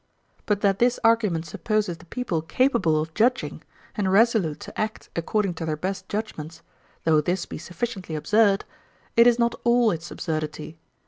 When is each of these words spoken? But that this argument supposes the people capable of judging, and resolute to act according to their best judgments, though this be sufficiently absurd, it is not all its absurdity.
But 0.47 0.61
that 0.61 0.79
this 0.79 0.99
argument 1.03 1.45
supposes 1.45 1.97
the 1.99 2.07
people 2.07 2.41
capable 2.41 2.99
of 2.99 3.13
judging, 3.13 3.61
and 3.93 4.11
resolute 4.11 4.59
to 4.61 4.81
act 4.81 5.09
according 5.15 5.53
to 5.61 5.65
their 5.67 5.77
best 5.77 6.09
judgments, 6.09 6.63
though 7.03 7.21
this 7.21 7.45
be 7.45 7.59
sufficiently 7.59 8.15
absurd, 8.15 8.65
it 9.15 9.27
is 9.27 9.37
not 9.37 9.53
all 9.63 9.91
its 9.91 10.09
absurdity. 10.09 10.79